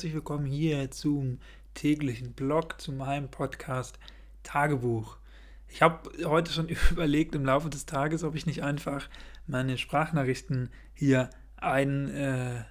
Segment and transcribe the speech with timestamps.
[0.00, 1.40] Herzlich willkommen hier zum
[1.74, 3.98] täglichen Blog, zu meinem Podcast
[4.42, 5.18] Tagebuch.
[5.68, 9.10] Ich habe heute schon überlegt im Laufe des Tages, ob ich nicht einfach
[9.46, 11.28] meine Sprachnachrichten hier
[11.58, 12.66] einspielen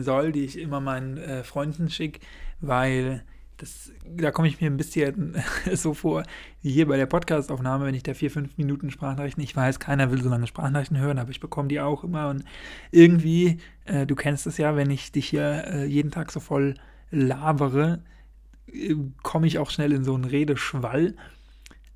[0.00, 2.18] äh, soll, die ich immer meinen äh, Freunden schicke,
[2.58, 3.24] weil
[3.58, 5.36] das, da komme ich mir ein bisschen
[5.74, 6.24] so vor,
[6.62, 10.10] wie hier bei der Podcastaufnahme, wenn ich da vier, fünf Minuten Sprachnachrichten, ich weiß, keiner
[10.10, 12.28] will so lange Sprachnachrichten hören, aber ich bekomme die auch immer.
[12.28, 12.44] Und
[12.90, 16.74] irgendwie, äh, du kennst es ja, wenn ich dich hier äh, jeden Tag so voll
[17.10, 18.02] labere,
[18.66, 21.14] äh, komme ich auch schnell in so einen Redeschwall.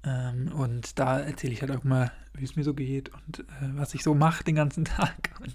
[0.04, 3.70] Ähm, und da erzähle ich halt auch mal, wie es mir so geht und äh,
[3.74, 5.54] was ich so mache den ganzen Tag und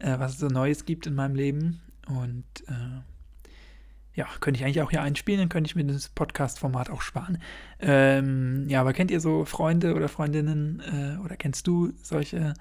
[0.00, 1.80] äh, was es so Neues gibt in meinem Leben.
[2.08, 3.02] Und äh,
[4.18, 7.38] ja, könnte ich eigentlich auch hier einspielen, dann könnte ich mir das Podcast-Format auch sparen.
[7.78, 12.54] Ähm, ja, aber kennt ihr so Freunde oder Freundinnen äh, oder kennst du solche,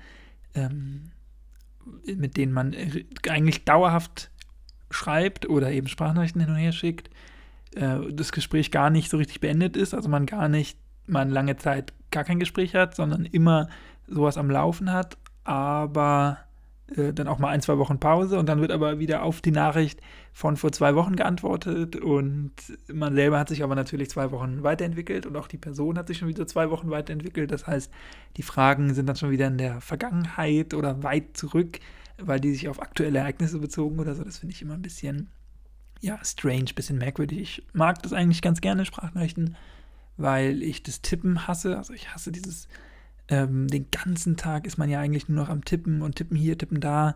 [0.53, 1.09] ähm,
[2.05, 2.75] mit denen man
[3.27, 4.29] eigentlich dauerhaft
[4.91, 7.09] schreibt oder eben Sprachnachrichten hin und her schickt,
[7.75, 11.57] äh, das Gespräch gar nicht so richtig beendet ist, also man gar nicht, man lange
[11.57, 13.67] Zeit gar kein Gespräch hat, sondern immer
[14.07, 16.37] sowas am Laufen hat, aber
[16.95, 19.51] äh, dann auch mal ein, zwei Wochen Pause und dann wird aber wieder auf die
[19.51, 19.99] Nachricht
[20.31, 22.53] von vor zwei Wochen geantwortet und
[22.91, 26.19] man selber hat sich aber natürlich zwei Wochen weiterentwickelt und auch die Person hat sich
[26.19, 27.51] schon wieder zwei Wochen weiterentwickelt.
[27.51, 27.91] Das heißt,
[28.37, 31.79] die Fragen sind dann schon wieder in der Vergangenheit oder weit zurück,
[32.19, 34.23] weil die sich auf aktuelle Ereignisse bezogen oder so.
[34.23, 35.29] Das finde ich immer ein bisschen,
[35.99, 37.39] ja, strange, bisschen merkwürdig.
[37.39, 39.57] Ich mag das eigentlich ganz gerne, Sprachnachrichten,
[40.15, 41.77] weil ich das Tippen hasse.
[41.77, 42.69] Also ich hasse dieses
[43.29, 46.57] ähm, den ganzen Tag ist man ja eigentlich nur noch am Tippen und tippen hier,
[46.57, 47.15] tippen da.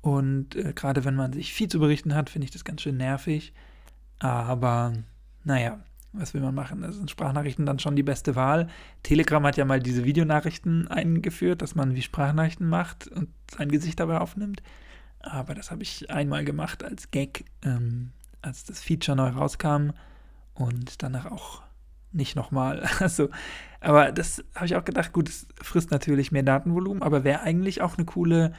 [0.00, 2.96] Und äh, gerade wenn man sich viel zu berichten hat, finde ich das ganz schön
[2.96, 3.52] nervig.
[4.18, 4.92] Aber
[5.44, 5.80] naja,
[6.12, 6.82] was will man machen?
[6.82, 8.68] Da sind Sprachnachrichten dann schon die beste Wahl.
[9.02, 14.00] Telegram hat ja mal diese Videonachrichten eingeführt, dass man wie Sprachnachrichten macht und sein Gesicht
[14.00, 14.62] dabei aufnimmt.
[15.20, 19.90] Aber das habe ich einmal gemacht als Gag, ähm, als das Feature neu rauskam
[20.54, 21.62] und danach auch
[22.16, 22.88] nicht nochmal.
[23.00, 23.28] Also,
[23.80, 27.82] aber das habe ich auch gedacht, gut, es frisst natürlich mehr Datenvolumen, aber wäre eigentlich
[27.82, 28.52] auch eine coole,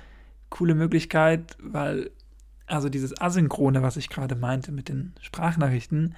[0.49, 2.11] coole Möglichkeit, weil,
[2.65, 6.15] also dieses Asynchrone, was ich gerade meinte mit den Sprachnachrichten,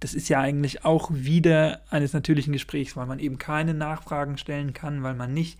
[0.00, 4.72] das ist ja eigentlich auch wieder eines natürlichen Gesprächs, weil man eben keine Nachfragen stellen
[4.72, 5.58] kann, weil man nicht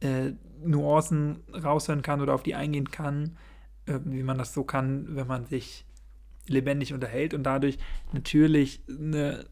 [0.00, 3.36] äh, Nuancen raushören kann oder auf die eingehen kann,
[3.86, 5.86] äh, wie man das so kann, wenn man sich
[6.46, 7.78] lebendig unterhält und dadurch
[8.12, 9.46] natürlich eine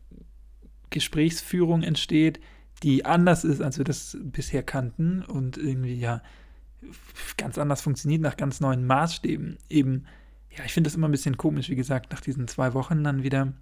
[0.92, 2.40] Gesprächsführung entsteht,
[2.82, 6.22] die anders ist, als wir das bisher kannten und irgendwie ja
[7.36, 9.58] ganz anders funktioniert, nach ganz neuen Maßstäben.
[9.68, 10.04] Eben,
[10.50, 13.22] ja, ich finde das immer ein bisschen komisch, wie gesagt, nach diesen zwei Wochen dann
[13.22, 13.52] wieder.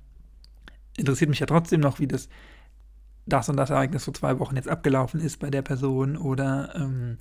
[0.96, 2.28] Interessiert mich ja trotzdem noch, wie das
[3.26, 7.18] das und das Ereignis vor zwei Wochen jetzt abgelaufen ist bei der Person oder ähm,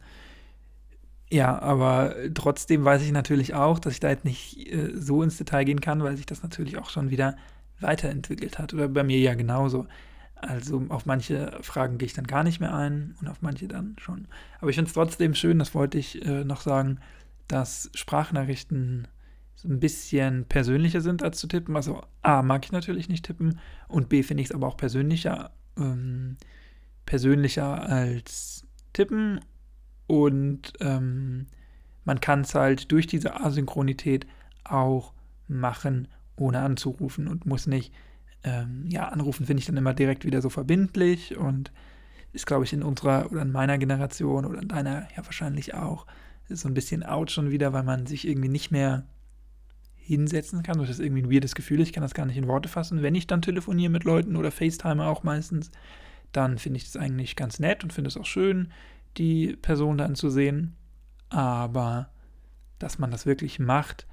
[1.31, 5.37] ja, aber trotzdem weiß ich natürlich auch, dass ich da jetzt nicht äh, so ins
[5.37, 7.37] Detail gehen kann, weil sich das natürlich auch schon wieder
[7.81, 8.73] weiterentwickelt hat.
[8.73, 9.87] Oder bei mir ja genauso.
[10.35, 13.95] Also auf manche Fragen gehe ich dann gar nicht mehr ein und auf manche dann
[13.99, 14.27] schon.
[14.59, 16.99] Aber ich finde es trotzdem schön, das wollte ich äh, noch sagen,
[17.47, 19.07] dass Sprachnachrichten
[19.55, 21.75] so ein bisschen persönlicher sind als zu tippen.
[21.75, 23.59] Also A mag ich natürlich nicht tippen
[23.89, 26.37] und B finde ich es aber auch persönlicher, ähm,
[27.05, 29.41] persönlicher als tippen
[30.07, 31.47] und ähm,
[32.05, 34.25] man kann es halt durch diese Asynchronität
[34.63, 35.13] auch
[35.47, 36.07] machen,
[36.39, 37.93] ohne anzurufen und muss nicht,
[38.43, 41.71] ähm, ja, anrufen finde ich dann immer direkt wieder so verbindlich und
[42.31, 46.05] ist, glaube ich, in unserer oder in meiner Generation oder in deiner ja wahrscheinlich auch
[46.47, 49.05] so ein bisschen out schon wieder, weil man sich irgendwie nicht mehr
[49.95, 50.79] hinsetzen kann.
[50.79, 51.81] Das ist irgendwie ein weirdes Gefühl.
[51.81, 53.03] Ich kann das gar nicht in Worte fassen.
[53.03, 55.69] Wenn ich dann telefoniere mit Leuten oder FaceTime auch meistens,
[56.31, 58.71] dann finde ich das eigentlich ganz nett und finde es auch schön,
[59.17, 60.75] die Person dann zu sehen.
[61.29, 62.09] Aber
[62.79, 64.07] dass man das wirklich macht,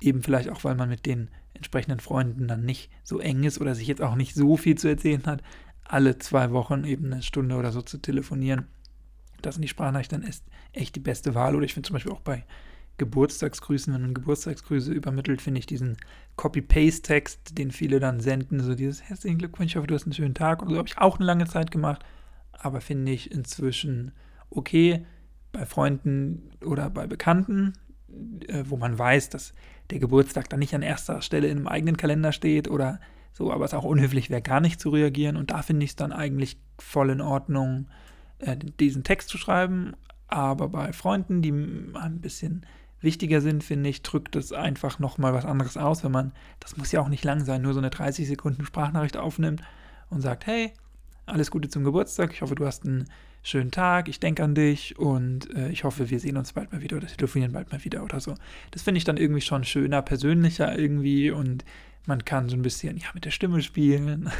[0.00, 3.74] eben vielleicht auch, weil man mit den entsprechenden Freunden dann nicht so eng ist oder
[3.74, 5.42] sich jetzt auch nicht so viel zu erzählen hat,
[5.84, 8.66] alle zwei Wochen eben eine Stunde oder so zu telefonieren.
[9.42, 11.54] Das sind die Sprachnachrichten dann ist echt die beste Wahl.
[11.54, 12.44] Oder ich finde zum Beispiel auch bei
[12.98, 15.96] Geburtstagsgrüßen, wenn man Geburtstagsgrüße übermittelt, finde ich diesen
[16.36, 20.34] Copy-Paste-Text, den viele dann senden, so dieses herzlichen Glückwunsch, ich hoffe, du hast einen schönen
[20.34, 20.62] Tag.
[20.62, 22.04] Und so habe ich auch eine lange Zeit gemacht,
[22.52, 24.12] aber finde ich inzwischen
[24.48, 25.04] okay
[25.52, 27.74] bei Freunden oder bei Bekannten,
[28.64, 29.54] wo man weiß, dass
[29.90, 33.00] der Geburtstag dann nicht an erster Stelle in einem eigenen Kalender steht oder
[33.32, 35.36] so, aber es auch unhöflich wäre, gar nicht zu reagieren.
[35.36, 37.86] Und da finde ich es dann eigentlich voll in Ordnung,
[38.38, 39.94] äh, diesen Text zu schreiben.
[40.26, 42.64] Aber bei Freunden, die ein bisschen
[43.00, 46.92] wichtiger sind, finde ich, drückt es einfach nochmal was anderes aus, wenn man, das muss
[46.92, 49.62] ja auch nicht lang sein, nur so eine 30 Sekunden Sprachnachricht aufnimmt
[50.08, 50.72] und sagt, hey,
[51.26, 53.04] alles Gute zum Geburtstag, ich hoffe, du hast einen
[53.46, 56.82] schönen Tag, ich denke an dich und äh, ich hoffe, wir sehen uns bald mal
[56.82, 58.34] wieder oder telefonieren bald mal wieder oder so.
[58.72, 61.64] Das finde ich dann irgendwie schon schöner, persönlicher irgendwie und
[62.06, 64.30] man kann so ein bisschen ja, mit der Stimme spielen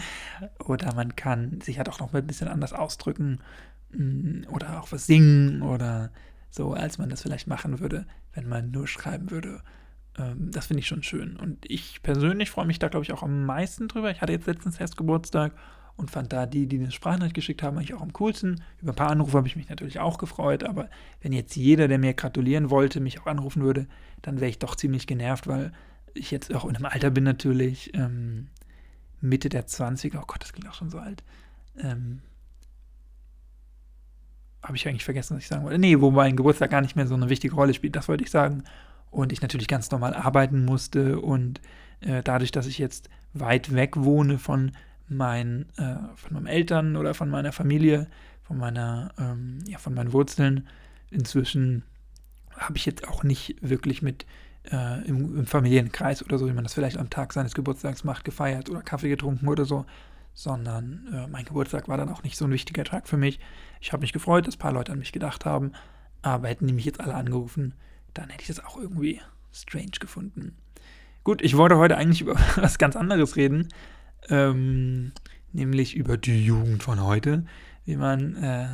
[0.66, 3.38] oder man kann sich halt auch noch mal ein bisschen anders ausdrücken
[3.92, 6.10] mm, oder auch was singen oder
[6.50, 8.04] so, als man das vielleicht machen würde,
[8.34, 9.62] wenn man nur schreiben würde.
[10.18, 11.36] Ähm, das finde ich schon schön.
[11.36, 14.10] Und ich persönlich freue mich da, glaube ich, auch am meisten drüber.
[14.10, 15.52] Ich hatte jetzt letztens erst Geburtstag
[15.96, 18.62] und fand da die, die eine Sprachnachricht geschickt haben, eigentlich auch am coolsten.
[18.80, 20.88] Über ein paar Anrufe habe ich mich natürlich auch gefreut, aber
[21.20, 23.86] wenn jetzt jeder, der mir gratulieren wollte, mich auch anrufen würde,
[24.22, 25.72] dann wäre ich doch ziemlich genervt, weil
[26.14, 28.48] ich jetzt auch in einem Alter bin natürlich, ähm,
[29.20, 31.22] Mitte der 20er, oh Gott, das klingt auch schon so alt.
[31.78, 32.20] Ähm,
[34.62, 35.78] habe ich eigentlich vergessen, was ich sagen wollte.
[35.78, 38.30] Nee, wo mein Geburtstag gar nicht mehr so eine wichtige Rolle spielt, das wollte ich
[38.30, 38.64] sagen.
[39.10, 41.60] Und ich natürlich ganz normal arbeiten musste und
[42.00, 44.72] äh, dadurch, dass ich jetzt weit weg wohne von,
[45.16, 48.08] mein, äh, von meinen Eltern oder von meiner Familie,
[48.42, 50.66] von meiner, ähm, ja, von meinen Wurzeln,
[51.10, 51.84] inzwischen
[52.56, 54.26] habe ich jetzt auch nicht wirklich mit
[54.70, 58.24] äh, im, im, Familienkreis oder so, wie man das vielleicht am Tag seines Geburtstags macht,
[58.24, 59.86] gefeiert oder Kaffee getrunken oder so,
[60.34, 63.40] sondern äh, mein Geburtstag war dann auch nicht so ein wichtiger Tag für mich.
[63.80, 65.72] Ich habe mich gefreut, dass ein paar Leute an mich gedacht haben,
[66.22, 67.74] aber hätten die mich jetzt alle angerufen,
[68.14, 69.20] dann hätte ich das auch irgendwie
[69.52, 70.56] strange gefunden.
[71.24, 73.68] Gut, ich wollte heute eigentlich über was ganz anderes reden,
[74.28, 75.12] ähm,
[75.52, 77.44] nämlich über die Jugend von heute,
[77.84, 78.68] wie man äh,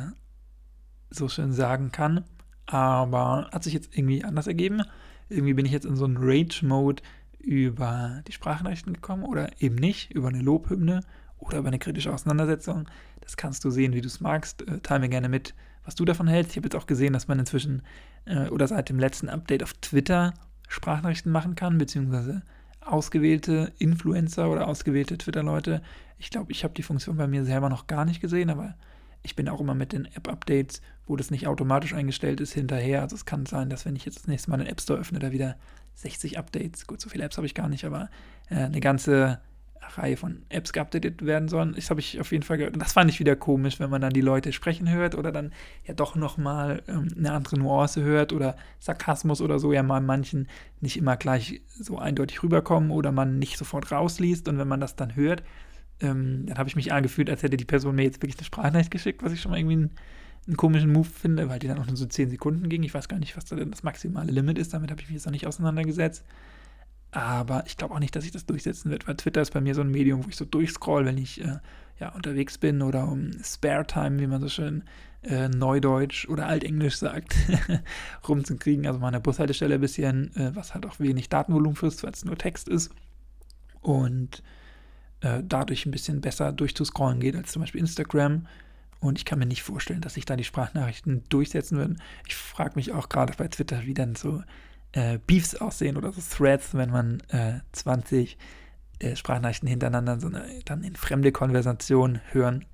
[1.09, 2.23] so schön sagen kann.
[2.65, 4.83] Aber hat sich jetzt irgendwie anders ergeben
[5.29, 7.01] irgendwie bin ich jetzt in so einen Rage-Mode
[7.39, 11.01] über die Sprachnachrichten gekommen oder eben nicht, über eine Lobhymne
[11.37, 12.87] oder über eine kritische Auseinandersetzung.
[13.21, 14.67] Das kannst du sehen, wie du es magst.
[14.67, 15.53] Äh, teile mir gerne mit,
[15.85, 16.51] was du davon hältst.
[16.51, 17.83] Ich habe jetzt auch gesehen, dass man inzwischen
[18.25, 20.33] äh, oder seit dem letzten Update auf Twitter
[20.67, 22.41] Sprachnachrichten machen kann, beziehungsweise
[22.81, 25.81] ausgewählte Influencer oder ausgewählte Twitter-Leute.
[26.17, 28.75] Ich glaube, ich habe die Funktion bei mir selber noch gar nicht gesehen, aber
[29.21, 33.01] ich bin auch immer mit den App-Updates, wo das nicht automatisch eingestellt ist, hinterher.
[33.01, 35.19] Also es kann sein, dass wenn ich jetzt das nächste Mal einen App Store öffne,
[35.19, 35.57] da wieder
[35.95, 38.09] 60 Updates, gut, so viele Apps habe ich gar nicht, aber
[38.49, 39.41] äh, eine ganze
[39.81, 41.73] Reihe von Apps geupdatet werden sollen.
[41.73, 42.73] Das habe ich auf jeden Fall gehört.
[42.73, 45.51] Und das fand ich wieder komisch, wenn man dann die Leute sprechen hört oder dann
[45.85, 50.47] ja doch nochmal ähm, eine andere Nuance hört oder Sarkasmus oder so ja mal manchen
[50.81, 54.47] nicht immer gleich so eindeutig rüberkommen oder man nicht sofort rausliest.
[54.47, 55.43] Und wenn man das dann hört,
[56.01, 58.91] ähm, dann habe ich mich angefühlt, als hätte die Person mir jetzt wirklich eine Sprachnachricht
[58.91, 59.91] geschickt, was ich schon mal irgendwie einen,
[60.47, 62.83] einen komischen Move finde, weil die dann auch nur so 10 Sekunden ging.
[62.83, 64.73] Ich weiß gar nicht, was da denn das maximale Limit ist.
[64.73, 66.23] Damit habe ich mich jetzt noch nicht auseinandergesetzt.
[67.11, 69.73] Aber ich glaube auch nicht, dass ich das durchsetzen wird, weil Twitter ist bei mir
[69.73, 71.57] so ein Medium, wo ich so durchscroll, wenn ich äh,
[71.99, 74.83] ja, unterwegs bin oder um Spare Time, wie man so schön
[75.23, 77.35] äh, Neudeutsch oder Altenglisch sagt,
[78.27, 78.85] rumzukriegen.
[78.85, 82.37] Also meine Bushaltestelle ein bisschen, äh, was halt auch wenig Datenvolumen frisst, weil es nur
[82.37, 82.91] Text ist.
[83.81, 84.43] Und
[85.21, 88.45] äh, dadurch ein bisschen besser durchzuscrollen geht als zum Beispiel Instagram.
[88.99, 92.01] Und ich kann mir nicht vorstellen, dass sich da die Sprachnachrichten durchsetzen würden.
[92.27, 94.43] Ich frage mich auch gerade bei Twitter, wie dann so
[94.93, 98.37] äh, Beefs aussehen oder so Threads, wenn man äh, 20
[98.99, 102.65] äh, Sprachnachrichten hintereinander so eine, dann in fremde Konversation hören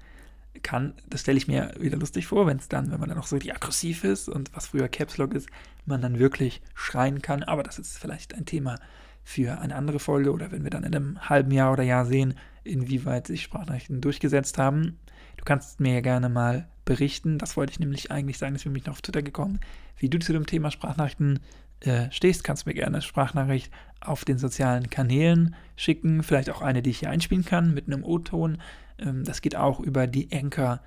[0.63, 0.93] kann.
[1.09, 3.35] Das stelle ich mir wieder lustig vor, wenn es dann, wenn man dann auch so
[3.35, 5.49] aggressiv ist und was früher Caps Lock ist,
[5.85, 7.43] man dann wirklich schreien kann.
[7.43, 8.77] Aber das ist vielleicht ein Thema
[9.23, 12.35] für eine andere Folge oder wenn wir dann in einem halben Jahr oder Jahr sehen,
[12.63, 14.99] inwieweit sich Sprachnachrichten durchgesetzt haben.
[15.37, 17.37] Du kannst mir ja gerne mal berichten.
[17.37, 19.59] Das wollte ich nämlich eigentlich sagen, wir mich noch auf Twitter gekommen,
[19.97, 21.39] wie du zu dem Thema Sprachnachrichten
[21.81, 22.43] äh, stehst.
[22.43, 26.99] Kannst mir gerne eine Sprachnachricht auf den sozialen Kanälen schicken, vielleicht auch eine, die ich
[26.99, 28.61] hier einspielen kann mit einem O-Ton.
[28.99, 30.79] Ähm, das geht auch über die Anchor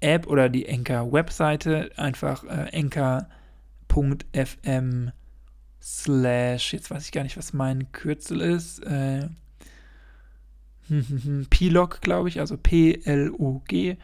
[0.00, 3.30] App oder die Anchor Webseite, einfach äh, anchor.fm
[5.80, 9.28] slash, jetzt weiß ich gar nicht, was mein Kürzel ist, äh,
[11.50, 13.96] Plog, glaube ich, also P-L-O-G.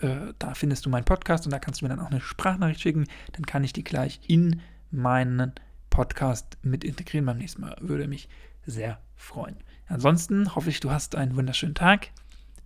[0.00, 2.80] Äh, da findest du meinen Podcast und da kannst du mir dann auch eine Sprachnachricht
[2.80, 3.06] schicken.
[3.32, 5.52] Dann kann ich die gleich in meinen
[5.90, 7.76] Podcast mit integrieren beim nächsten Mal.
[7.80, 8.28] Würde mich
[8.66, 9.56] sehr freuen.
[9.86, 12.10] Ansonsten hoffe ich, du hast einen wunderschönen Tag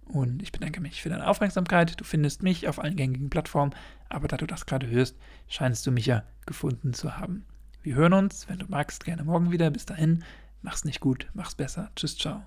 [0.06, 2.00] und ich bedanke mich für deine Aufmerksamkeit.
[2.00, 3.74] Du findest mich auf allen gängigen Plattformen,
[4.08, 5.16] aber da du das gerade hörst,
[5.48, 7.46] scheinst du mich ja gefunden zu haben.
[7.82, 9.70] Wir hören uns, wenn du magst, gerne morgen wieder.
[9.70, 10.24] Bis dahin,
[10.60, 11.90] mach's nicht gut, mach's besser.
[11.96, 12.42] Tschüss, ciao.